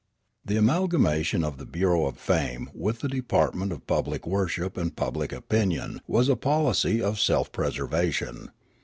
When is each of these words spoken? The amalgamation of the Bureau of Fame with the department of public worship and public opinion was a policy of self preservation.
The 0.43 0.57
amalgamation 0.57 1.43
of 1.43 1.59
the 1.59 1.65
Bureau 1.67 2.07
of 2.07 2.17
Fame 2.17 2.71
with 2.73 3.01
the 3.01 3.07
department 3.07 3.71
of 3.71 3.85
public 3.85 4.25
worship 4.25 4.75
and 4.75 4.95
public 4.95 5.31
opinion 5.31 6.01
was 6.07 6.27
a 6.27 6.35
policy 6.35 6.99
of 6.99 7.19
self 7.21 7.51
preservation. 7.51 8.49